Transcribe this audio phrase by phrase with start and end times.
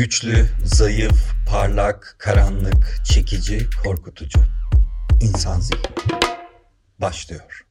[0.00, 4.40] Güçlü, zayıf, parlak, karanlık, çekici, korkutucu.
[5.20, 5.80] İnsan zihni.
[7.00, 7.66] Başlıyor.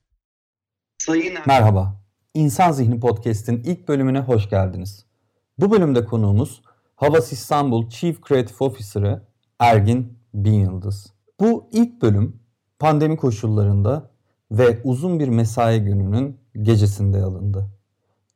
[0.97, 2.01] Sayın Er- Merhaba.
[2.33, 5.05] İnsan Zihni Podcast'in ilk bölümüne hoş geldiniz.
[5.57, 6.61] Bu bölümde konuğumuz
[6.95, 9.27] Havas İstanbul Chief Creative Officer'ı
[9.59, 11.13] Ergin Bin Yıldız.
[11.39, 12.39] Bu ilk bölüm
[12.79, 14.11] pandemi koşullarında
[14.51, 17.69] ve uzun bir mesai gününün gecesinde alındı.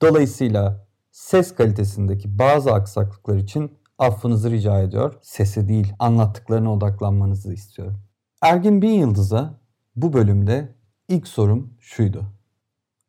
[0.02, 5.16] Dolayısıyla ses kalitesindeki bazı aksaklıklar için affınızı rica ediyor.
[5.22, 8.00] Sese değil anlattıklarına odaklanmanızı istiyorum.
[8.42, 9.60] Ergin Bin Yıldız'a
[9.96, 10.76] bu bölümde
[11.10, 12.26] ilk sorum şuydu.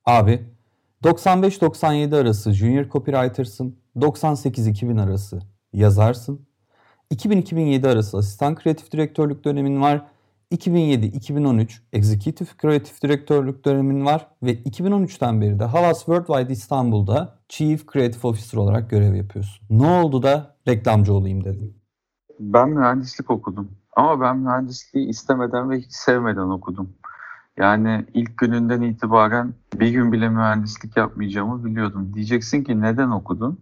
[0.05, 0.45] Abi
[1.05, 3.79] 95-97 arası junior copywriter'sın.
[3.97, 5.43] 98-2000 arası
[5.73, 6.47] yazarsın.
[7.15, 10.07] 2000-2007 arası asistan kreatif direktörlük dönemin var.
[10.53, 18.29] 2007-2013 executive kreatif direktörlük dönemin var ve 2013'ten beri de Havas Worldwide İstanbul'da Chief Creative
[18.29, 19.67] Officer olarak görev yapıyorsun.
[19.71, 21.77] Ne oldu da reklamcı olayım dedin?
[22.41, 23.71] Ben mühendislik okudum.
[23.97, 26.89] Ama ben mühendisliği istemeden ve hiç sevmeden okudum.
[27.57, 32.15] Yani ilk gününden itibaren bir gün bile mühendislik yapmayacağımı biliyordum.
[32.15, 33.59] Diyeceksin ki neden okudun?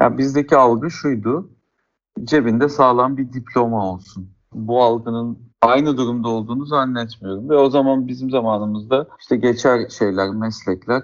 [0.00, 1.50] Ya bizdeki algı şuydu.
[2.24, 4.30] Cebinde sağlam bir diploma olsun.
[4.54, 7.50] Bu algının aynı durumda olduğunu zannetmiyorum.
[7.50, 11.02] Ve o zaman bizim zamanımızda işte geçer şeyler, meslekler,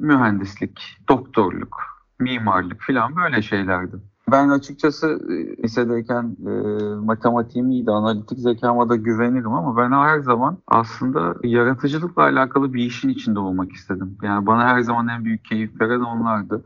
[0.00, 1.80] mühendislik, doktorluk,
[2.18, 3.96] mimarlık falan böyle şeylerdi.
[4.30, 6.50] Ben açıkçası e, lisedeyken e,
[6.94, 13.08] matematiğim iyiydi, analitik zekama da güvenirim ama ben her zaman aslında yaratıcılıkla alakalı bir işin
[13.08, 14.16] içinde olmak istedim.
[14.22, 16.64] Yani bana her zaman en büyük keyif veren onlardı.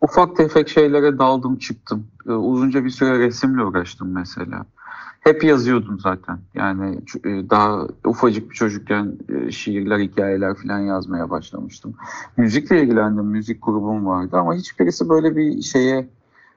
[0.00, 2.06] Ufak tefek şeylere daldım çıktım.
[2.26, 4.66] E, uzunca bir süre resimle uğraştım mesela.
[5.24, 6.38] Hep yazıyordum zaten.
[6.54, 11.94] Yani e, daha ufacık bir çocukken e, şiirler, hikayeler falan yazmaya başlamıştım.
[12.36, 16.08] Müzikle ilgilendim, müzik grubum vardı ama hiçbirisi böyle bir şeye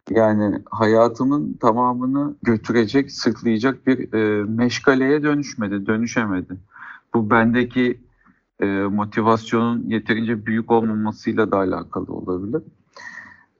[0.10, 6.58] yani hayatımın tamamını götürecek, sırtlayacak bir e, meşgaleye dönüşmedi, dönüşemedi.
[7.14, 8.00] Bu bendeki
[8.90, 12.62] motivasyonun yeterince büyük olmamasıyla da alakalı olabilir.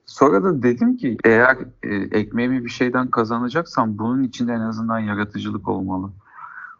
[0.08, 5.68] Sonra da dedim ki eğer e, ekmeğimi bir şeyden kazanacaksam bunun içinde en azından yaratıcılık
[5.68, 6.10] olmalı.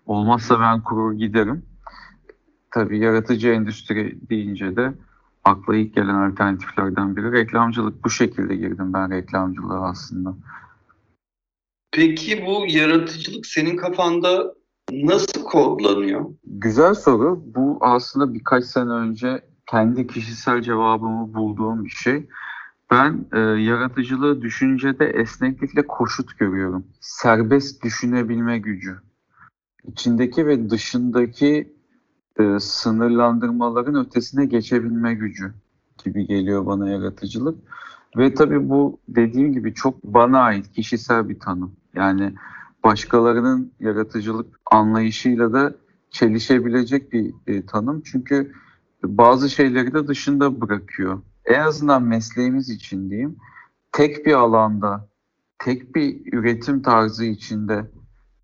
[0.06, 1.62] Olmazsa ben kurur giderim.
[2.70, 4.94] Tabii yaratıcı endüstri deyince de
[5.44, 8.04] akla ilk gelen alternatiflerden biri reklamcılık.
[8.04, 10.34] Bu şekilde girdim ben reklamcılığa aslında.
[11.92, 14.54] Peki bu yaratıcılık senin kafanda
[14.92, 16.24] nasıl kodlanıyor?
[16.44, 17.42] Güzel soru.
[17.54, 22.28] Bu aslında birkaç sene önce kendi kişisel cevabımı bulduğum bir şey.
[22.90, 26.86] Ben e, yaratıcılığı düşüncede esneklikle koşut görüyorum.
[27.00, 28.98] Serbest düşünebilme gücü.
[29.84, 31.76] İçindeki ve dışındaki
[32.38, 35.54] e, sınırlandırmaların ötesine geçebilme gücü
[36.04, 37.58] gibi geliyor bana yaratıcılık.
[38.16, 41.76] Ve tabii bu dediğim gibi çok bana ait kişisel bir tanım.
[41.94, 42.34] Yani
[42.84, 45.74] başkalarının yaratıcılık anlayışıyla da
[46.10, 48.02] çelişebilecek bir e, tanım.
[48.04, 48.52] Çünkü
[49.04, 51.22] bazı şeyleri de dışında bırakıyor.
[51.48, 53.36] En azından mesleğimiz için diyeyim.
[53.92, 55.08] Tek bir alanda,
[55.58, 57.90] tek bir üretim tarzı içinde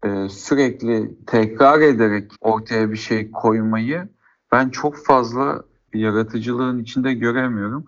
[0.05, 4.09] e, sürekli tekrar ederek ortaya bir şey koymayı
[4.53, 5.63] ben çok fazla
[5.95, 7.85] yaratıcılığın içinde göremiyorum.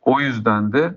[0.00, 0.94] O yüzden de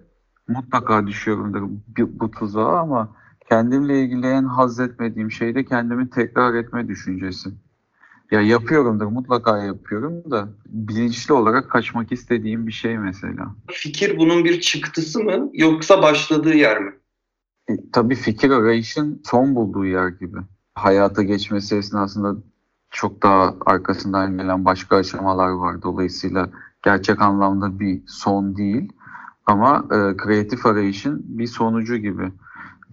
[0.47, 3.15] mutlaka düşüyorumdur bu, tuzağa ama
[3.49, 7.49] kendimle ilgili en haz etmediğim şey de kendimi tekrar etme düşüncesi.
[8.31, 13.55] Ya yapıyorumdur, mutlaka yapıyorum da bilinçli olarak kaçmak istediğim bir şey mesela.
[13.71, 16.93] Fikir bunun bir çıktısı mı yoksa başladığı yer mi?
[17.69, 20.37] E, tabii fikir arayışın son bulduğu yer gibi.
[20.75, 22.35] Hayata geçmesi esnasında
[22.91, 25.81] çok daha arkasından gelen başka aşamalar var.
[25.81, 26.49] Dolayısıyla
[26.83, 28.93] gerçek anlamda bir son değil.
[29.45, 32.31] Ama e, kreatif arayışın bir sonucu gibi.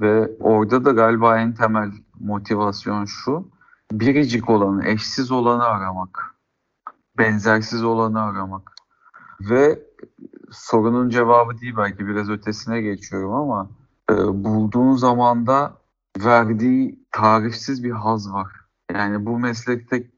[0.01, 3.49] Ve orada da galiba en temel motivasyon şu.
[3.93, 6.35] Biricik olanı, eşsiz olanı aramak.
[7.19, 8.73] Benzersiz olanı aramak.
[9.41, 9.79] Ve
[10.51, 13.71] sorunun cevabı değil belki biraz ötesine geçiyorum ama
[14.11, 14.15] e,
[14.45, 15.79] bulduğun zamanda
[16.25, 18.53] verdiği tarifsiz bir haz var.
[18.93, 20.11] Yani bu meslekte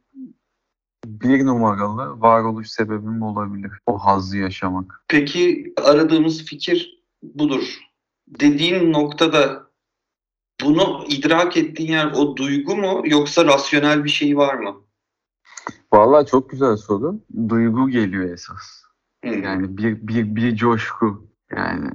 [1.06, 3.73] bir numaralı varoluş sebebim olabilir.
[3.87, 5.05] O hazzı yaşamak.
[5.08, 7.78] Peki aradığımız fikir budur.
[8.28, 9.69] Dediğin noktada
[10.64, 14.74] bunu idrak ettiğin yer o duygu mu yoksa rasyonel bir şey var mı?
[15.92, 17.20] Vallahi çok güzel soru.
[17.48, 18.82] Duygu geliyor esas.
[19.24, 19.42] Hmm.
[19.42, 21.26] Yani bir, bir, bir coşku.
[21.56, 21.90] Yani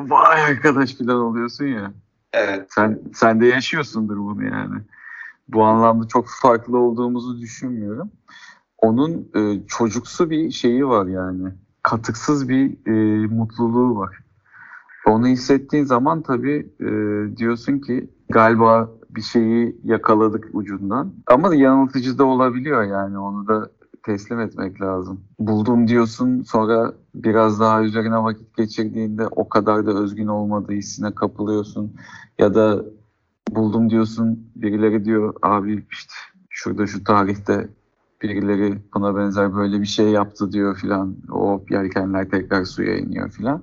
[0.00, 1.92] vay arkadaş falan oluyorsun ya.
[2.32, 2.66] Evet.
[2.68, 4.80] Sen, sen de yaşıyorsundur bunu yani.
[5.48, 8.10] Bu anlamda çok farklı olduğumuzu düşünmüyorum.
[8.78, 11.52] Onun e, çocuksu bir şeyi var yani.
[11.82, 14.21] Katıksız bir e, mutluluğu var.
[15.06, 16.86] Onu hissettiğin zaman tabii e,
[17.36, 21.12] diyorsun ki galiba bir şeyi yakaladık ucundan.
[21.26, 23.70] Ama yanıltıcı da olabiliyor yani onu da
[24.02, 25.20] teslim etmek lazım.
[25.38, 31.92] Buldum diyorsun sonra biraz daha üzerine vakit geçirdiğinde o kadar da özgün olmadığı hissine kapılıyorsun.
[32.38, 32.84] Ya da
[33.50, 36.14] buldum diyorsun birileri diyor abi işte
[36.50, 37.68] şurada şu tarihte
[38.22, 41.16] birileri buna benzer böyle bir şey yaptı diyor filan.
[41.30, 43.62] O yelkenler tekrar suya iniyor filan.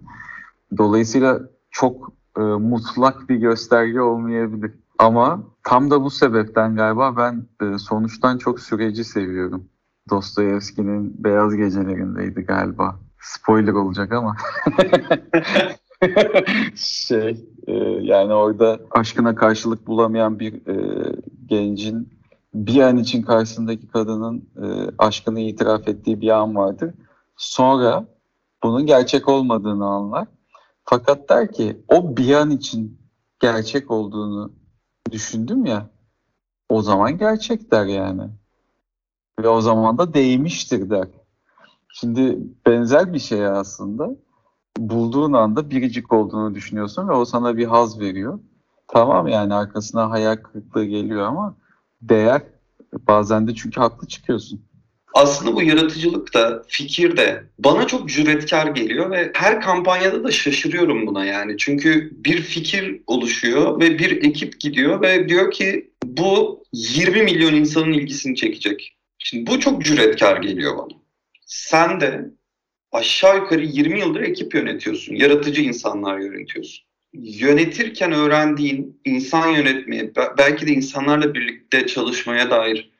[0.77, 1.39] Dolayısıyla
[1.71, 4.71] çok e, mutlak bir gösterge olmayabilir.
[4.99, 9.69] Ama tam da bu sebepten galiba ben e, sonuçtan çok süreci seviyorum.
[10.09, 12.99] Dostoyevski'nin Beyaz Gecelerindeydi galiba.
[13.19, 14.35] Spoiler olacak ama.
[16.75, 21.05] şey e, yani orada aşkına karşılık bulamayan bir e,
[21.45, 22.09] gencin
[22.53, 24.67] bir an için karşısındaki kadının e,
[24.97, 26.93] aşkını itiraf ettiği bir an vardır.
[27.37, 28.05] Sonra
[28.63, 30.27] bunun gerçek olmadığını anlar.
[30.89, 32.99] Fakat der ki o bir an için
[33.39, 34.53] gerçek olduğunu
[35.11, 35.89] düşündüm ya
[36.69, 38.21] o zaman gerçek der yani.
[39.39, 41.07] Ve o zaman da değmiştir der.
[41.93, 44.09] Şimdi benzer bir şey aslında.
[44.77, 48.39] Bulduğun anda biricik olduğunu düşünüyorsun ve o sana bir haz veriyor.
[48.87, 51.55] Tamam yani arkasına hayal kırıklığı geliyor ama
[52.01, 52.41] değer
[53.07, 54.68] bazen de çünkü haklı çıkıyorsun.
[55.13, 61.07] Aslında bu yaratıcılık da, fikir de bana çok cüretkar geliyor ve her kampanyada da şaşırıyorum
[61.07, 61.57] buna yani.
[61.57, 67.93] Çünkü bir fikir oluşuyor ve bir ekip gidiyor ve diyor ki bu 20 milyon insanın
[67.93, 68.95] ilgisini çekecek.
[69.19, 70.99] Şimdi bu çok cüretkar geliyor bana.
[71.45, 72.25] Sen de
[72.91, 75.15] aşağı yukarı 20 yıldır ekip yönetiyorsun.
[75.15, 76.85] Yaratıcı insanlar yönetiyorsun.
[77.13, 82.91] Yönetirken öğrendiğin insan yönetmeye, belki de insanlarla birlikte çalışmaya dair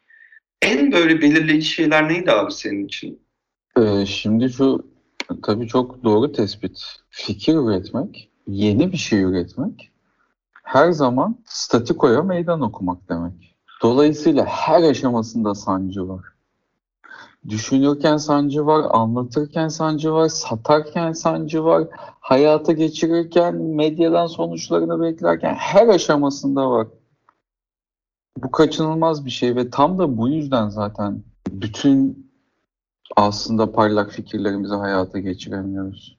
[0.62, 3.20] en böyle belirleyici şeyler neydi abi senin için?
[3.78, 4.88] Ee, şimdi şu
[5.44, 6.80] tabii çok doğru tespit.
[7.10, 9.92] Fikir üretmek, yeni bir şey üretmek
[10.70, 13.56] her zaman statikoya meydan okumak demek.
[13.82, 16.26] Dolayısıyla her aşamasında sancı var.
[17.50, 21.88] Düşünürken sancı var, anlatırken sancı var, satarken sancı var,
[22.20, 26.88] hayata geçirirken, medyadan sonuçlarını beklerken her aşamasında var.
[28.44, 32.30] Bu kaçınılmaz bir şey ve tam da bu yüzden zaten bütün
[33.16, 36.18] aslında parlak fikirlerimizi hayata geçiremiyoruz.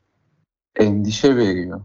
[0.76, 1.80] Endişe veriyor.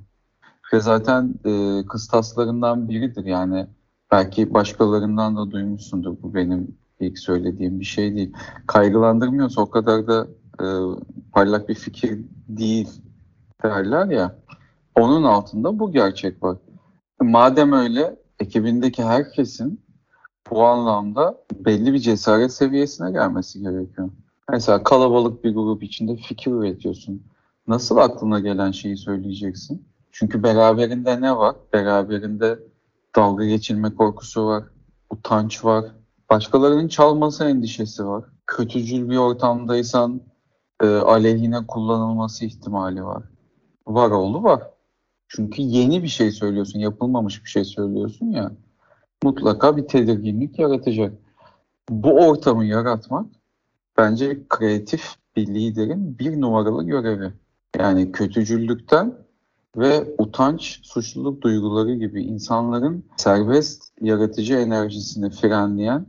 [0.74, 3.68] Ve zaten e, kıstaslarından biridir yani
[4.12, 8.34] belki başkalarından da duymuşsundur bu benim ilk söylediğim bir şey değil.
[8.68, 10.28] Kaygılandırmıyorsa o kadar da
[10.62, 10.66] e,
[11.32, 12.90] parlak bir fikir değil
[13.64, 14.36] derler ya.
[14.96, 16.58] Onun altında bu gerçek var.
[17.22, 19.85] Madem öyle ekibindeki herkesin
[20.52, 24.10] bu anlamda belli bir cesaret seviyesine gelmesi gerekiyor.
[24.52, 27.24] Mesela kalabalık bir grup içinde fikir üretiyorsun.
[27.68, 29.86] Nasıl aklına gelen şeyi söyleyeceksin?
[30.12, 31.56] Çünkü beraberinde ne var?
[31.74, 32.60] Beraberinde
[33.16, 34.64] dalga geçilme korkusu var,
[35.10, 35.86] utanç var,
[36.30, 38.24] başkalarının çalması endişesi var.
[38.48, 40.22] Kötücül bir ortamdaysan
[40.82, 43.24] e, aleyhine kullanılması ihtimali var.
[43.88, 44.64] Var oğlu var.
[45.28, 48.52] Çünkü yeni bir şey söylüyorsun, yapılmamış bir şey söylüyorsun ya
[49.26, 51.14] mutlaka bir tedirginlik yaratacak.
[51.90, 53.26] Bu ortamı yaratmak
[53.98, 57.34] bence kreatif bir liderin bir numaralı görevi.
[57.80, 59.14] Yani kötücüllükten
[59.78, 66.06] ve utanç, suçluluk duyguları gibi insanların serbest yaratıcı enerjisini frenleyen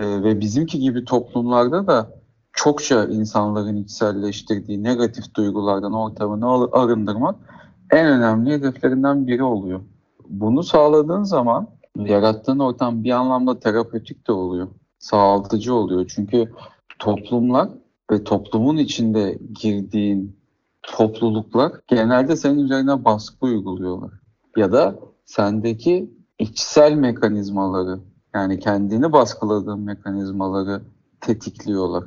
[0.00, 2.10] e, ve bizimki gibi toplumlarda da
[2.52, 7.36] çokça insanların içselleştirdiği negatif duygulardan ortamını arındırmak
[7.90, 9.80] en önemli hedeflerinden biri oluyor.
[10.28, 14.68] Bunu sağladığın zaman yarattığın ortam bir anlamda terapötik de oluyor.
[14.98, 16.10] Sağaltıcı oluyor.
[16.14, 16.52] Çünkü
[16.98, 17.68] toplumlar
[18.10, 20.36] ve toplumun içinde girdiğin
[20.82, 24.10] topluluklar genelde senin üzerine baskı uyguluyorlar.
[24.56, 28.00] Ya da sendeki içsel mekanizmaları
[28.34, 30.82] yani kendini baskıladığın mekanizmaları
[31.20, 32.04] tetikliyorlar.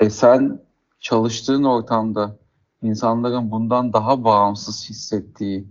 [0.00, 0.60] E sen
[1.00, 2.36] çalıştığın ortamda
[2.82, 5.68] insanların bundan daha bağımsız hissettiği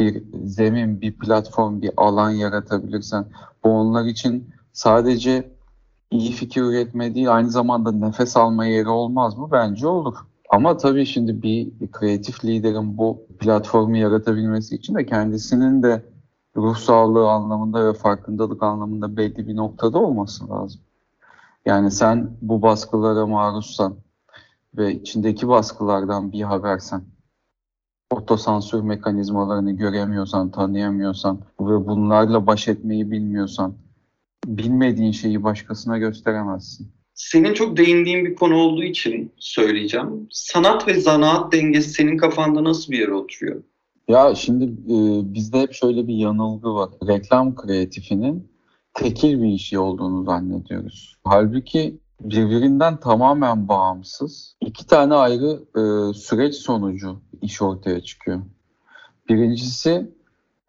[0.00, 3.26] bir zemin, bir platform, bir alan yaratabilirsen
[3.64, 5.52] bu onlar için sadece
[6.10, 9.48] iyi fikir üretme değil aynı zamanda nefes alma yeri olmaz mı?
[9.52, 10.14] Bence olur.
[10.50, 16.02] Ama tabii şimdi bir kreatif liderin bu platformu yaratabilmesi için de kendisinin de
[16.56, 20.80] ruh sağlığı anlamında ve farkındalık anlamında belli bir noktada olması lazım.
[21.66, 23.94] Yani sen bu baskılara maruzsan
[24.76, 27.02] ve içindeki baskılardan bir habersen
[28.12, 33.74] otosansür mekanizmalarını göremiyorsan, tanıyamıyorsan ve bunlarla baş etmeyi bilmiyorsan
[34.46, 36.92] bilmediğin şeyi başkasına gösteremezsin.
[37.14, 40.26] Senin çok değindiğin bir konu olduğu için söyleyeceğim.
[40.30, 43.62] Sanat ve zanaat dengesi senin kafanda nasıl bir yere oturuyor?
[44.08, 44.96] Ya şimdi e,
[45.34, 46.90] bizde hep şöyle bir yanılgı var.
[47.08, 48.52] Reklam kreatifinin
[48.94, 51.16] tekil bir işi olduğunu zannediyoruz.
[51.24, 58.40] Halbuki birbirinden tamamen bağımsız iki tane ayrı e, süreç sonucu iş ortaya çıkıyor.
[59.28, 60.10] Birincisi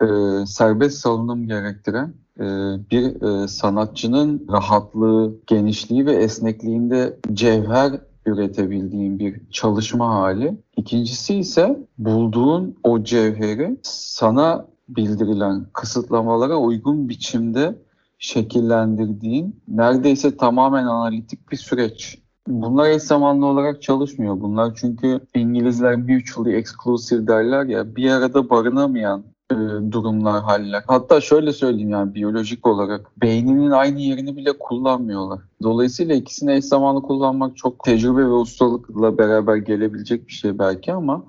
[0.02, 0.06] e,
[0.46, 2.46] serbest salınım gerektiren e,
[2.92, 10.58] bir e, sanatçının rahatlığı, genişliği ve esnekliğinde cevher üretebildiğin bir çalışma hali.
[10.78, 17.76] İkincisi ise bulduğun o cevheri sana bildirilen kısıtlamalara uygun biçimde
[18.24, 22.20] şekillendirdiğin neredeyse tamamen analitik bir süreç.
[22.48, 24.42] Bunlar eş zamanlı olarak çalışmıyor.
[24.42, 29.56] Bunlar çünkü İngilizler mutually exclusive derler ya bir arada barınamayan e,
[29.92, 30.84] durumlar, haller.
[30.88, 35.40] Hatta şöyle söyleyeyim yani biyolojik olarak beyninin aynı yerini bile kullanmıyorlar.
[35.64, 41.24] Dolayısıyla ikisini eş zamanlı kullanmak çok tecrübe ve ustalıkla beraber gelebilecek bir şey belki ama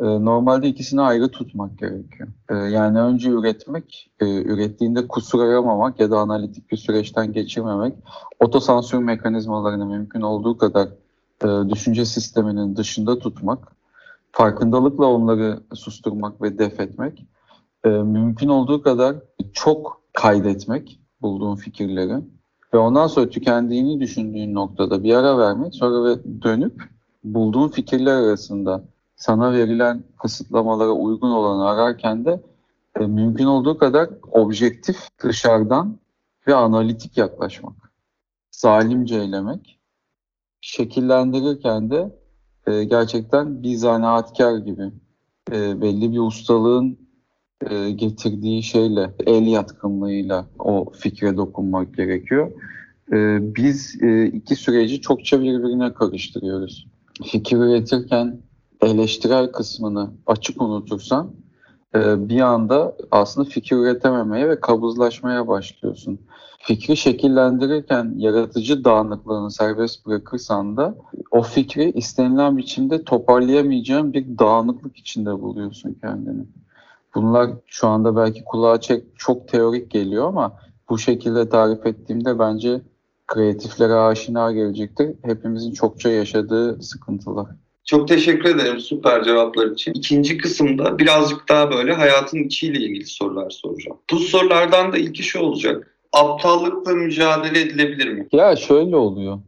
[0.00, 2.28] normalde ikisini ayrı tutmak gerekiyor.
[2.50, 7.94] E, yani önce üretmek, e, ürettiğinde kusur aramamak ya da analitik bir süreçten geçirmemek,
[8.40, 10.88] otosansür mekanizmalarını mümkün olduğu kadar
[11.44, 13.72] e, düşünce sisteminin dışında tutmak,
[14.32, 17.26] farkındalıkla onları susturmak ve def etmek,
[17.84, 19.16] e, mümkün olduğu kadar
[19.52, 22.20] çok kaydetmek bulduğun fikirleri
[22.74, 26.82] ve ondan sonra tükendiğini düşündüğün noktada bir ara vermek, sonra ve dönüp
[27.24, 28.84] bulduğun fikirler arasında
[29.16, 32.42] sana verilen kısıtlamalara uygun olanı ararken de
[33.00, 35.98] e, mümkün olduğu kadar objektif dışarıdan
[36.46, 37.92] ve analitik yaklaşmak.
[38.50, 39.80] Zalimce eylemek.
[40.60, 42.18] Şekillendirirken de
[42.66, 44.92] e, gerçekten bir zanaatkar gibi
[45.52, 46.98] e, belli bir ustalığın
[47.70, 52.52] e, getirdiği şeyle, el yatkınlığıyla o fikre dokunmak gerekiyor.
[53.12, 56.86] E, biz e, iki süreci çokça birbirine karıştırıyoruz.
[57.24, 58.40] Fikir üretirken
[58.84, 61.30] eleştirel kısmını açık unutursan
[61.94, 66.20] e, bir anda aslında fikir üretememeye ve kabızlaşmaya başlıyorsun.
[66.58, 70.94] Fikri şekillendirirken yaratıcı dağınıklığını serbest bırakırsan da
[71.30, 76.44] o fikri istenilen biçimde toparlayamayacağın bir dağınıklık içinde buluyorsun kendini.
[77.14, 78.80] Bunlar şu anda belki kulağa
[79.16, 82.82] çok teorik geliyor ama bu şekilde tarif ettiğimde bence
[83.26, 85.16] kreatiflere aşina gelecektir.
[85.22, 87.63] Hepimizin çokça yaşadığı sıkıntılar.
[87.84, 89.92] Çok teşekkür ederim süper cevaplar için.
[89.92, 93.98] İkinci kısımda birazcık daha böyle hayatın içiyle ilgili sorular soracağım.
[94.10, 95.96] Bu sorulardan da ilki şu olacak.
[96.12, 98.28] Aptallıkla mücadele edilebilir mi?
[98.32, 99.38] Ya şöyle oluyor.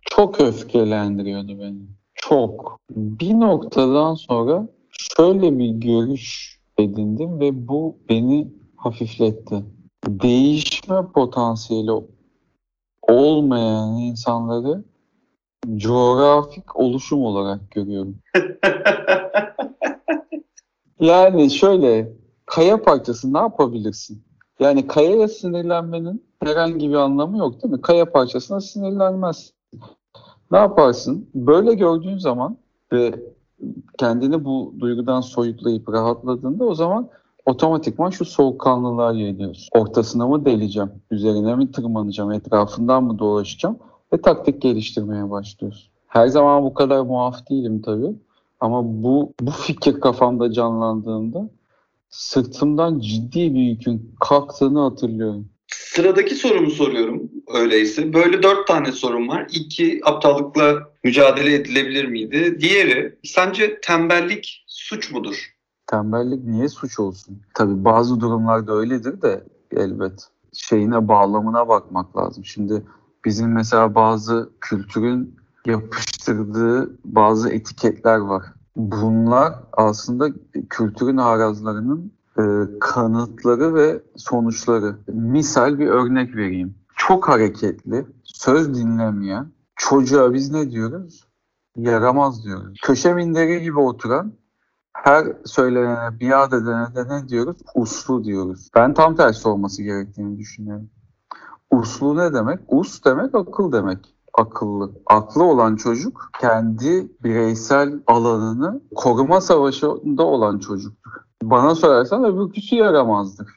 [0.00, 1.78] çok öfkelendiriyordu beni.
[2.14, 2.80] Çok.
[2.90, 4.68] Bir noktadan sonra
[5.16, 9.64] şöyle bir görüş edindim ve bu beni hafifletti.
[10.06, 11.90] Değişme potansiyeli
[13.02, 14.84] olmayan insanları
[15.76, 18.16] coğrafik oluşum olarak görüyorum.
[21.00, 22.12] yani şöyle
[22.46, 24.22] kaya parçası ne yapabilirsin?
[24.60, 27.80] Yani kayaya sinirlenmenin herhangi bir anlamı yok değil mi?
[27.80, 29.52] Kaya parçasına sinirlenmez.
[30.50, 31.30] Ne yaparsın?
[31.34, 32.56] Böyle gördüğün zaman
[32.92, 33.14] ve
[33.98, 37.08] kendini bu duygudan soyutlayıp rahatladığında o zaman
[37.46, 39.68] otomatikman şu soğukkanlılığa geliyorsun.
[39.72, 40.90] Ortasına mı deleceğim?
[41.10, 42.32] Üzerine mi tırmanacağım?
[42.32, 43.78] Etrafından mı dolaşacağım?
[44.12, 45.90] Ve taktik geliştirmeye başlıyoruz.
[46.06, 48.14] Her zaman bu kadar muaf değilim tabii.
[48.60, 51.50] Ama bu, bu fikir kafamda canlandığında
[52.10, 55.48] sırtımdan ciddi bir yükün kalktığını hatırlıyorum.
[55.72, 58.12] Sıradaki sorumu soruyorum öyleyse.
[58.12, 59.46] Böyle dört tane sorum var.
[59.52, 60.74] İlki aptallıkla
[61.04, 62.58] mücadele edilebilir miydi?
[62.60, 65.54] Diğeri sence tembellik suç mudur?
[65.86, 67.42] Tembellik niye suç olsun?
[67.54, 69.44] Tabii bazı durumlarda öyledir de
[69.76, 70.28] elbet.
[70.52, 72.44] Şeyine bağlamına bakmak lazım.
[72.44, 72.82] Şimdi
[73.24, 78.44] bizim mesela bazı kültürün yapıştırdığı bazı etiketler var.
[78.76, 80.28] Bunlar aslında
[80.70, 82.42] kültürün arazlarının e,
[82.80, 84.96] kanıtları ve sonuçları.
[85.08, 86.74] Misal bir örnek vereyim.
[86.96, 89.46] Çok hareketli, söz dinlemeyen
[89.76, 91.24] çocuğa biz ne diyoruz?
[91.76, 92.78] Yaramaz diyoruz.
[92.82, 94.32] Köşe minderi gibi oturan
[94.92, 97.56] her söylenene, biat edene de ne diyoruz?
[97.74, 98.68] Uslu diyoruz.
[98.74, 100.90] Ben tam tersi olması gerektiğini düşünüyorum.
[101.70, 102.60] Uslu ne demek?
[102.68, 103.98] Us demek akıl demek.
[104.34, 104.92] Akıllı.
[105.06, 111.10] Aklı olan çocuk kendi bireysel alanını koruma savaşında olan çocuktur.
[111.42, 113.48] Bana sorarsan öbürküsü yaramazdır.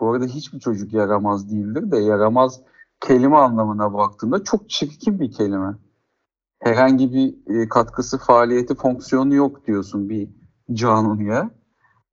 [0.00, 2.60] Bu arada hiçbir çocuk yaramaz değildir de yaramaz
[3.00, 5.74] kelime anlamına baktığında çok çirkin bir kelime.
[6.62, 10.28] Herhangi bir e, katkısı, faaliyeti, fonksiyonu yok diyorsun bir
[10.72, 11.50] canlıya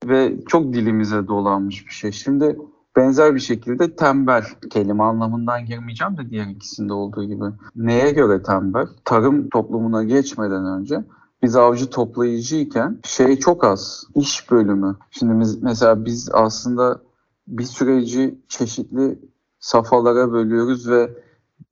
[0.05, 2.11] ve çok dilimize dolanmış bir şey.
[2.11, 2.57] Şimdi
[2.95, 7.43] Benzer bir şekilde tembel kelime anlamından girmeyeceğim de diğer ikisinde olduğu gibi.
[7.75, 8.87] Neye göre tembel?
[9.05, 11.03] Tarım toplumuna geçmeden önce
[11.43, 14.07] biz avcı toplayıcıyken şey çok az.
[14.15, 14.95] iş bölümü.
[15.11, 17.01] Şimdi biz, mesela biz aslında
[17.47, 19.19] bir süreci çeşitli
[19.59, 21.09] safhalara bölüyoruz ve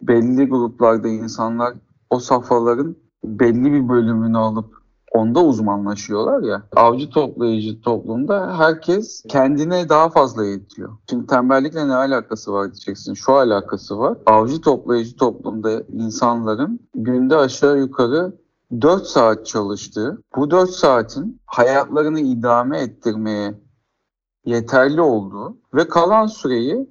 [0.02, 1.74] belli gruplarda insanlar
[2.10, 4.83] o safhaların belli bir bölümünü alıp
[5.14, 6.64] onda uzmanlaşıyorlar ya.
[6.76, 10.98] Avcı toplayıcı toplumda herkes kendine daha fazla yetiyor.
[11.10, 13.14] Şimdi tembellikle ne alakası var diyeceksin.
[13.14, 14.18] Şu alakası var.
[14.26, 18.34] Avcı toplayıcı toplumda insanların günde aşağı yukarı
[18.82, 23.54] 4 saat çalıştığı, bu 4 saatin hayatlarını idame ettirmeye
[24.46, 26.90] yeterli olduğu ve kalan süreyi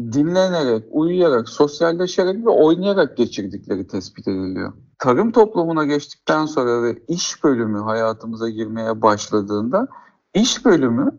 [0.00, 4.72] dinlenerek, uyuyarak, sosyalleşerek ve oynayarak geçirdikleri tespit ediliyor.
[5.04, 9.88] Tarım toplumuna geçtikten sonra ve iş bölümü hayatımıza girmeye başladığında
[10.34, 11.18] iş bölümü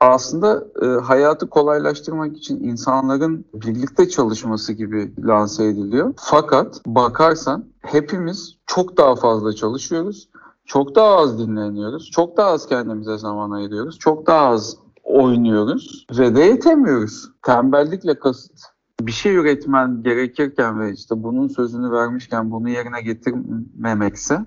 [0.00, 6.14] aslında e, hayatı kolaylaştırmak için insanların birlikte çalışması gibi lanse ediliyor.
[6.16, 10.28] Fakat bakarsan hepimiz çok daha fazla çalışıyoruz.
[10.64, 12.10] Çok daha az dinleniyoruz.
[12.10, 13.98] Çok daha az kendimize zaman ayırıyoruz.
[13.98, 17.30] Çok daha az oynuyoruz ve de yetemiyoruz.
[17.42, 24.38] Tembellikle kasıt bir şey üretmen gerekirken ve işte bunun sözünü vermişken bunu yerine getirmemekse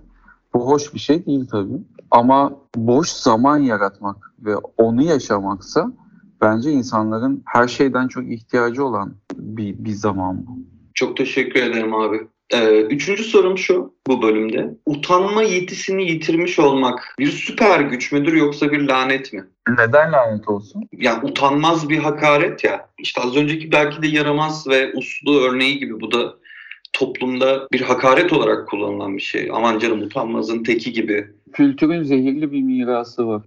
[0.53, 1.81] bu hoş bir şey değil tabii.
[2.12, 5.91] Ama boş zaman yaratmak ve onu yaşamaksa
[6.41, 10.60] bence insanların her şeyden çok ihtiyacı olan bir, bir zaman bu.
[10.93, 12.27] Çok teşekkür ederim abi.
[12.53, 14.70] Ee, üçüncü sorum şu bu bölümde.
[14.86, 19.43] Utanma yetisini yitirmiş olmak bir süper güç müdür yoksa bir lanet mi?
[19.70, 20.89] Neden lanet olsun?
[20.98, 22.89] Yani utanmaz bir hakaret ya.
[23.00, 26.36] İşte az önceki belki de yaramaz ve uslu örneği gibi bu da
[26.93, 29.50] toplumda bir hakaret olarak kullanılan bir şey.
[29.53, 31.27] Aman canım utanmazın teki gibi.
[31.53, 33.41] Kültürün zehirli bir mirası var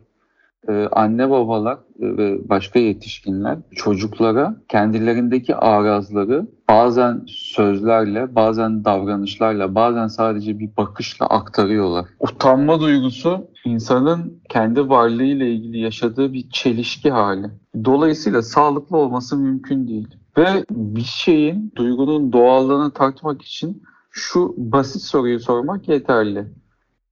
[0.92, 10.59] anne babalar e, ve başka yetişkinler çocuklara kendilerindeki arazları bazen sözlerle, bazen davranışlarla, bazen sadece
[10.59, 12.06] bir bakışla aktarıyorlar.
[12.21, 17.50] Utanma duygusu insanın kendi varlığıyla ilgili yaşadığı bir çelişki hali.
[17.85, 20.09] Dolayısıyla sağlıklı olması mümkün değil.
[20.37, 26.46] Ve bir şeyin, duygunun doğallığını tartmak için şu basit soruyu sormak yeterli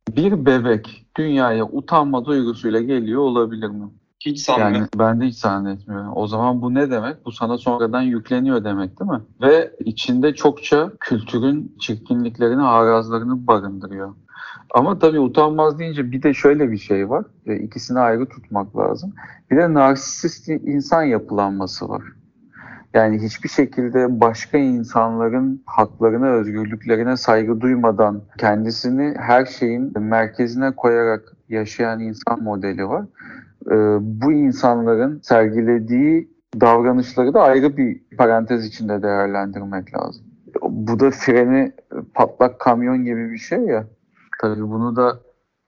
[0.08, 3.90] bir bebek dünyaya utanma duygusuyla geliyor olabilir mi?
[4.20, 4.74] Hiç sanmıyorum.
[4.74, 6.12] Yani ben de hiç zannetmiyorum.
[6.14, 7.26] O zaman bu ne demek?
[7.26, 9.20] Bu sana sonradan yükleniyor demek değil mi?
[9.40, 14.14] Ve içinde çokça kültürün çirkinliklerini, arazlarını barındırıyor.
[14.74, 17.24] Ama tabii utanmaz deyince bir de şöyle bir şey var.
[17.46, 19.14] E, ikisini ayrı tutmak lazım.
[19.50, 22.02] Bir de narsist insan yapılanması var.
[22.94, 32.00] Yani hiçbir şekilde başka insanların haklarına, özgürlüklerine saygı duymadan kendisini her şeyin merkezine koyarak yaşayan
[32.00, 33.04] insan modeli var.
[33.70, 40.26] Ee, bu insanların sergilediği davranışları da ayrı bir parantez içinde değerlendirmek lazım.
[40.62, 41.72] Bu da freni
[42.14, 43.86] patlak kamyon gibi bir şey ya.
[44.40, 45.20] Tabii bunu da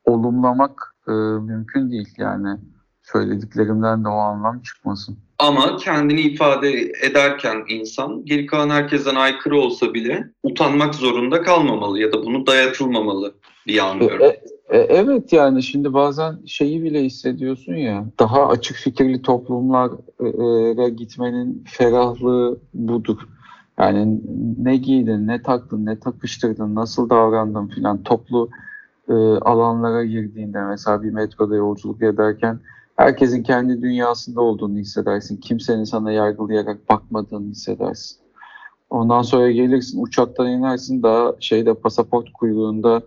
[0.05, 2.59] olumlamak e, mümkün değil yani
[3.03, 5.24] söylediklerimden de o anlam çıkmasın.
[5.45, 12.13] Ama kendini ifade ederken insan geri kalan herkesten aykırı olsa bile utanmak zorunda kalmamalı ya
[12.13, 13.35] da bunu dayatılmamalı
[13.67, 14.27] diye anlıyorum.
[14.27, 14.29] E,
[14.69, 22.59] e, evet yani şimdi bazen şeyi bile hissediyorsun ya daha açık fikirli toplumlara gitmenin ferahlığı
[22.75, 23.19] budur.
[23.79, 24.21] Yani
[24.59, 28.51] ne giydin, ne taktın, ne takıştırdın, nasıl davrandın filan toplu
[29.09, 32.61] e, alanlara girdiğinde mesela bir metroda yolculuk ederken
[32.97, 35.37] herkesin kendi dünyasında olduğunu hissedersin.
[35.37, 38.19] Kimsenin sana yargılayarak bakmadığını hissedersin.
[38.91, 43.03] Ondan sonra gelirsin uçaktan inersin daha şeyde pasaport kuyruğunda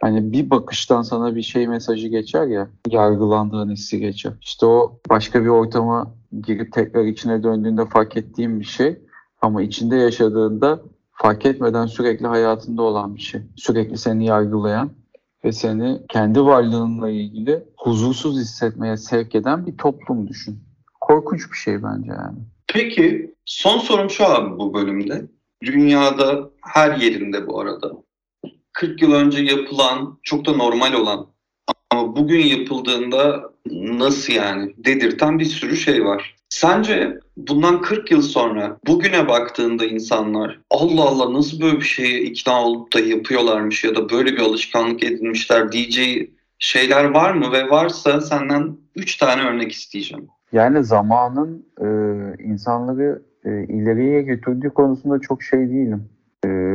[0.00, 4.32] hani bir bakıştan sana bir şey mesajı geçer ya yargılandığın hissi geçer.
[4.40, 6.14] İşte o başka bir ortama
[6.46, 8.98] girip tekrar içine döndüğünde fark ettiğim bir şey
[9.42, 10.80] ama içinde yaşadığında
[11.12, 13.40] fark etmeden sürekli hayatında olan bir şey.
[13.56, 14.90] Sürekli seni yargılayan
[15.44, 20.58] ve seni kendi varlığınla ilgili huzursuz hissetmeye sevk eden bir toplum düşün.
[21.00, 22.38] Korkunç bir şey bence yani.
[22.66, 25.26] Peki son sorum şu abi bu bölümde.
[25.64, 27.92] Dünyada her yerinde bu arada
[28.72, 31.26] 40 yıl önce yapılan çok da normal olan
[31.90, 36.36] ama bugün yapıldığında nasıl yani dedirten bir sürü şey var.
[36.48, 42.64] Sence bundan 40 yıl sonra bugüne baktığında insanlar Allah Allah nasıl böyle bir şeye ikna
[42.64, 48.20] olup da yapıyorlarmış ya da böyle bir alışkanlık edinmişler diyeceği şeyler var mı ve varsa
[48.20, 50.28] senden 3 tane örnek isteyeceğim.
[50.52, 51.86] Yani zamanın e,
[52.44, 56.08] insanları e, ileriye götürdüğü konusunda çok şey değilim.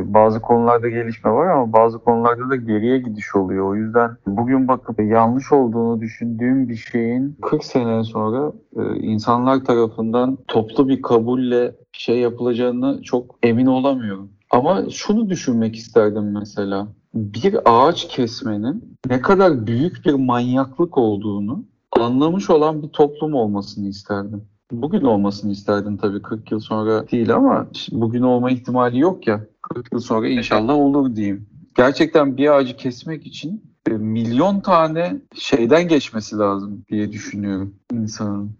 [0.05, 3.69] Bazı konularda gelişme var ama bazı konularda da geriye gidiş oluyor.
[3.69, 10.38] O yüzden bugün bakıp yanlış olduğunu düşündüğüm bir şeyin 40 sene sonra e, insanlar tarafından
[10.47, 14.29] toplu bir kabulle şey yapılacağını çok emin olamıyorum.
[14.51, 16.88] Ama şunu düşünmek isterdim mesela.
[17.13, 24.43] bir ağaç kesmenin ne kadar büyük bir manyaklık olduğunu anlamış olan bir toplum olmasını isterdim.
[24.81, 29.45] Bugün olmasını isterdim tabii 40 yıl sonra değil ama bugün olma ihtimali yok ya.
[29.61, 31.47] 40 yıl sonra inşallah olur diyeyim.
[31.75, 38.51] Gerçekten bir ağacı kesmek için e, milyon tane şeyden geçmesi lazım diye düşünüyorum insanın.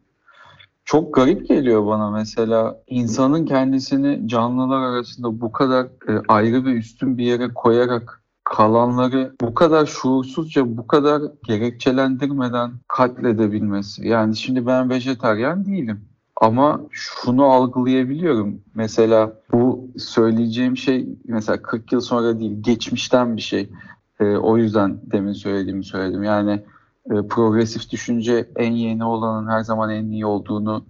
[0.86, 7.18] Çok garip geliyor bana mesela insanın kendisini canlılar arasında bu kadar e, ayrı ve üstün
[7.18, 14.08] bir yere koyarak kalanları bu kadar şuursuzca, bu kadar gerekçelendirmeden katledebilmesi.
[14.08, 16.02] Yani şimdi ben vejetaryen değilim.
[16.42, 18.62] Ama şunu algılayabiliyorum.
[18.76, 23.70] Mesela bu söyleyeceğim şey mesela 40 yıl sonra değil, geçmişten bir şey.
[24.20, 26.24] E, o yüzden demin söylediğimi söyledim.
[26.24, 26.64] Yani
[27.12, 30.86] e, progresif düşünce en yeni olanın her zaman en iyi olduğunu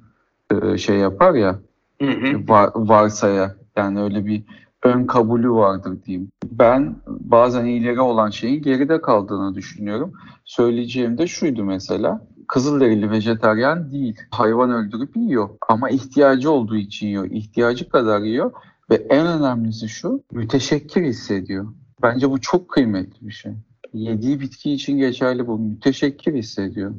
[0.51, 1.59] e, şey yapar ya,
[2.01, 2.47] Hı hı.
[2.47, 3.55] var, varsaya.
[3.75, 4.43] Yani öyle bir
[4.85, 6.31] ön kabulü vardır diyeyim.
[6.51, 10.13] Ben bazen ileri olan şeyin geride kaldığını düşünüyorum.
[10.45, 12.27] Söyleyeceğim de şuydu mesela.
[12.47, 14.15] Kızılderili vejetaryen değil.
[14.31, 15.49] Hayvan öldürüp yiyor.
[15.69, 17.25] Ama ihtiyacı olduğu için yiyor.
[17.31, 18.51] İhtiyacı kadar yiyor.
[18.89, 21.73] Ve en önemlisi şu, müteşekkir hissediyor.
[22.01, 23.53] Bence bu çok kıymetli bir şey.
[23.93, 25.59] Yediği bitki için geçerli bu.
[25.59, 26.93] Müteşekkir hissediyor.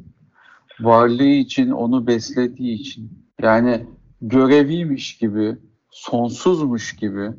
[0.79, 3.11] Varlığı için, onu beslediği için.
[3.41, 3.85] Yani
[4.21, 5.57] göreviymiş gibi,
[5.91, 7.31] sonsuzmuş gibi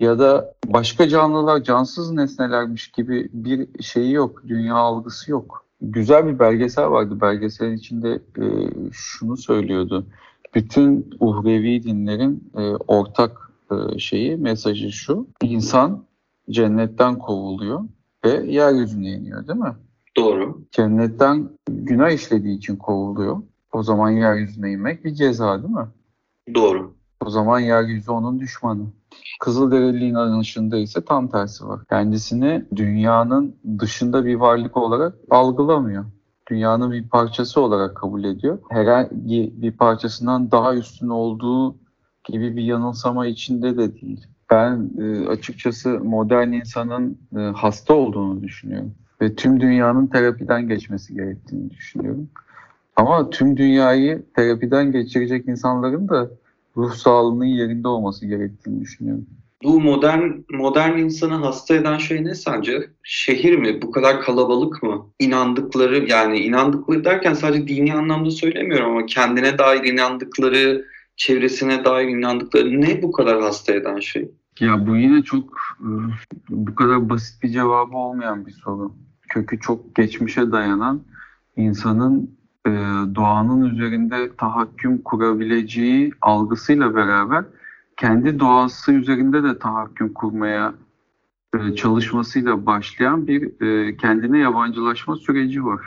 [0.00, 4.42] ya da başka canlılar cansız nesnelermiş gibi bir şeyi yok.
[4.48, 5.64] Dünya algısı yok.
[5.80, 7.20] Güzel bir belgesel vardı.
[7.20, 8.46] Belgeselin içinde e,
[8.92, 10.06] şunu söylüyordu.
[10.54, 15.26] Bütün uhrevi dinlerin e, ortak e, şeyi, mesajı şu.
[15.42, 16.04] İnsan
[16.50, 17.80] cennetten kovuluyor
[18.24, 19.74] ve yeryüzüne iniyor değil mi?
[20.16, 20.62] Doğru.
[20.70, 23.42] Cennetten günah işlediği için kovuluyor.
[23.72, 25.86] O zaman yeryüzüne inmek bir ceza değil mi?
[26.54, 26.94] Doğru.
[27.24, 28.86] O zaman yeryüzü onun düşmanı.
[29.40, 31.80] Kızılderili inanışında ise tam tersi var.
[31.90, 36.04] Kendisini dünyanın dışında bir varlık olarak algılamıyor.
[36.50, 38.58] Dünyanın bir parçası olarak kabul ediyor.
[38.70, 41.76] Herhangi bir parçasından daha üstün olduğu
[42.24, 44.26] gibi bir yanılsama içinde de değil.
[44.50, 48.94] Ben e, açıkçası modern insanın e, hasta olduğunu düşünüyorum.
[49.20, 52.28] Ve tüm dünyanın terapiden geçmesi gerektiğini düşünüyorum.
[52.96, 56.30] Ama tüm dünyayı terapiden geçirecek insanların da
[56.76, 59.26] ruh sağlığının yerinde olması gerektiğini düşünüyorum.
[59.64, 62.90] Bu modern modern insanı hasta eden şey ne sence?
[63.02, 63.82] Şehir mi?
[63.82, 65.06] Bu kadar kalabalık mı?
[65.18, 70.84] İnandıkları yani inandıkları derken sadece dini anlamda söylemiyorum ama kendine dair inandıkları,
[71.16, 74.30] çevresine dair inandıkları ne bu kadar hasta eden şey?
[74.60, 75.44] Ya bu yine çok
[75.80, 75.88] e,
[76.48, 78.94] bu kadar basit bir cevabı olmayan bir soru.
[79.28, 81.02] Kökü çok geçmişe dayanan
[81.56, 82.70] insanın e,
[83.14, 87.44] doğanın üzerinde tahakküm kurabileceği algısıyla beraber
[87.96, 90.74] kendi doğası üzerinde de tahakküm kurmaya
[91.54, 95.86] e, çalışmasıyla başlayan bir e, kendine yabancılaşma süreci var.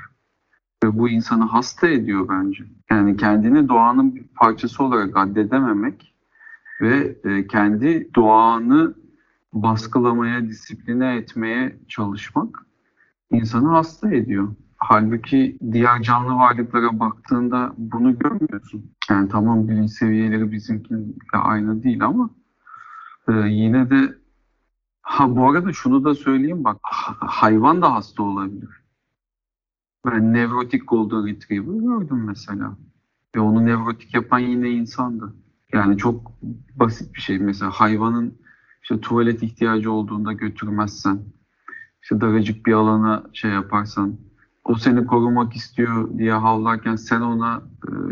[0.83, 2.63] Ve bu insanı hasta ediyor bence.
[2.91, 6.13] Yani kendini doğanın bir parçası olarak addedememek
[6.81, 8.93] ve e, kendi doğanı
[9.53, 12.65] baskılamaya, disipline etmeye çalışmak
[13.31, 14.55] insanı hasta ediyor.
[14.77, 18.91] Halbuki diğer canlı varlıklara baktığında bunu görmüyorsun.
[19.09, 22.29] Yani tamam bilinç seviyeleri bizimkiyle aynı değil ama
[23.27, 24.17] e, yine de
[25.01, 26.77] ha bu arada şunu da söyleyeyim bak
[27.19, 28.69] hayvan da hasta olabilir.
[30.05, 32.77] Ben nevrotik Golden Retriever gördüm mesela.
[33.35, 35.35] Ve onu nevrotik yapan yine insandı.
[35.73, 36.31] Yani çok
[36.75, 37.39] basit bir şey.
[37.39, 38.37] Mesela hayvanın
[38.81, 41.19] işte tuvalet ihtiyacı olduğunda götürmezsen,
[42.03, 44.17] işte daracık bir alana şey yaparsan,
[44.67, 47.61] o seni korumak istiyor diye havlarken sen ona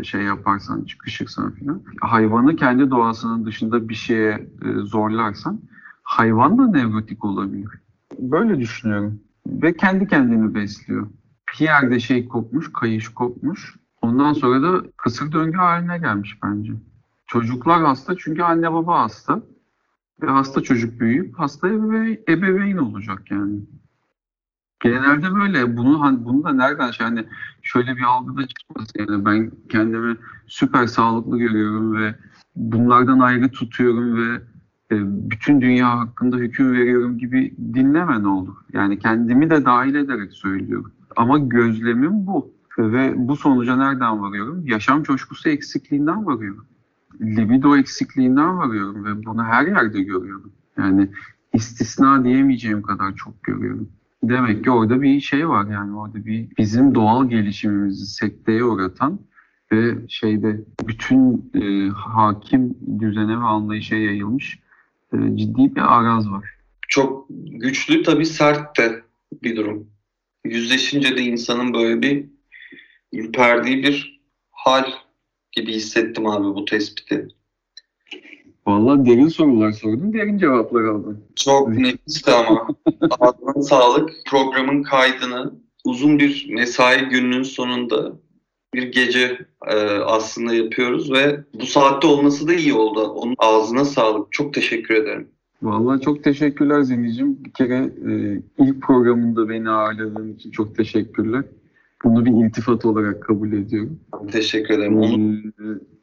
[0.00, 1.82] e, şey yaparsan, çıkışırsan falan.
[2.00, 5.60] Hayvanı kendi doğasının dışında bir şeye e, zorlarsan
[6.02, 7.70] hayvan da nevrotik olabilir.
[8.18, 9.20] Böyle düşünüyorum.
[9.46, 11.08] Ve kendi kendini besliyor.
[11.52, 13.76] Bir yerde şey kopmuş, kayış kopmuş.
[14.02, 16.72] Ondan sonra da kısır döngü haline gelmiş bence.
[17.26, 19.42] Çocuklar hasta çünkü anne baba hasta.
[20.22, 21.68] Ve hasta çocuk büyüyüp hasta
[22.28, 23.60] ebeveyn olacak yani.
[24.80, 25.76] Genelde böyle.
[25.76, 27.24] Bunu hani bunu da nereden şey hani
[27.62, 32.14] şöyle bir algıda çıkması yani ben kendimi süper sağlıklı görüyorum ve
[32.56, 34.40] bunlardan ayrı tutuyorum ve
[34.90, 34.96] e,
[35.30, 38.56] bütün dünya hakkında hüküm veriyorum gibi dinleme ne olur.
[38.72, 40.92] Yani kendimi de dahil ederek söylüyorum.
[41.16, 42.56] Ama gözlemim bu.
[42.78, 44.66] Ve bu sonuca nereden varıyorum?
[44.66, 46.66] Yaşam coşkusu eksikliğinden varıyorum.
[47.20, 50.52] Libido eksikliğinden varıyorum ve bunu her yerde görüyorum.
[50.78, 51.08] Yani
[51.52, 53.88] istisna diyemeyeceğim kadar çok görüyorum.
[54.22, 59.20] Demek ki orada bir şey var yani orada bir bizim doğal gelişimimizi sekteye uğratan
[59.72, 64.58] ve şeyde bütün e, hakim düzene ve anlayışa yayılmış
[65.12, 66.44] e, ciddi bir araz var.
[66.88, 69.02] çok güçlü tabii sert de
[69.42, 69.90] bir durum.
[70.44, 72.26] Yüzleşince de insanın böyle bir
[73.12, 74.84] ürperdiği bir hal
[75.52, 77.28] gibi hissettim abi bu tespiti.
[78.66, 81.24] Vallahi derin sorular sordun, derin cevaplar aldın.
[81.36, 82.68] Çok nefisti ama.
[83.20, 84.10] Ağzına sağlık.
[84.30, 85.52] Programın kaydını
[85.84, 88.12] uzun bir mesai gününün sonunda
[88.74, 93.00] bir gece e, aslında yapıyoruz ve bu saatte olması da iyi oldu.
[93.00, 94.32] Onun ağzına sağlık.
[94.32, 95.28] Çok teşekkür ederim.
[95.62, 97.44] Vallahi çok teşekkürler Zeniciğim.
[97.44, 101.44] Bir kere e, ilk programında beni ağırladığın için çok teşekkürler.
[102.04, 104.00] Bunu bir iltifat olarak kabul ediyorum.
[104.32, 104.96] Teşekkür ederim.
[104.98, 105.95] Onu Ee,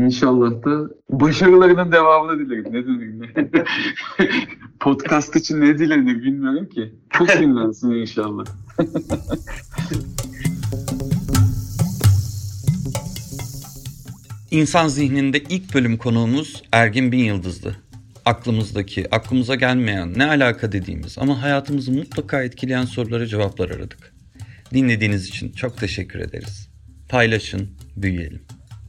[0.00, 2.64] İnşallah da başarılarının devamını dilerim.
[2.64, 3.30] Ne denir?
[4.80, 6.94] Podcast için ne dilenir bilmiyorum ki.
[7.10, 8.44] Çok dinlensin inşallah.
[14.50, 17.76] İnsan zihninde ilk bölüm konuğumuz Ergin Bin Yıldız'dı.
[18.24, 24.14] Aklımızdaki, aklımıza gelmeyen, ne alaka dediğimiz ama hayatımızı mutlaka etkileyen sorulara cevaplar aradık.
[24.74, 26.68] Dinlediğiniz için çok teşekkür ederiz.
[27.08, 28.42] Paylaşın, büyüyelim.